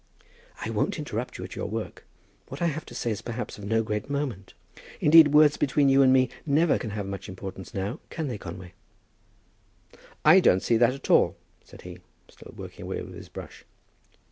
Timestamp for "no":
3.65-3.83